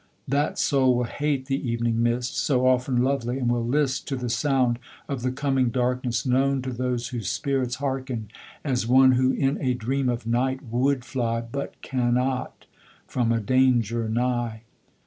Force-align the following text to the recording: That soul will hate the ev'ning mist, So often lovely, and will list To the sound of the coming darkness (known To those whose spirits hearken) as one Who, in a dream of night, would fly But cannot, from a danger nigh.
That 0.27 0.57
soul 0.57 0.95
will 0.95 1.03
hate 1.03 1.45
the 1.45 1.73
ev'ning 1.75 2.01
mist, 2.01 2.35
So 2.35 2.65
often 2.65 3.03
lovely, 3.03 3.37
and 3.37 3.51
will 3.51 3.63
list 3.63 4.07
To 4.07 4.15
the 4.15 4.31
sound 4.31 4.79
of 5.07 5.21
the 5.21 5.31
coming 5.31 5.69
darkness 5.69 6.25
(known 6.25 6.63
To 6.63 6.71
those 6.71 7.09
whose 7.09 7.29
spirits 7.29 7.75
hearken) 7.75 8.29
as 8.63 8.87
one 8.87 9.11
Who, 9.11 9.31
in 9.31 9.61
a 9.61 9.75
dream 9.75 10.09
of 10.09 10.25
night, 10.25 10.63
would 10.63 11.05
fly 11.05 11.41
But 11.41 11.79
cannot, 11.83 12.65
from 13.05 13.31
a 13.31 13.39
danger 13.39 14.09
nigh. 14.09 14.63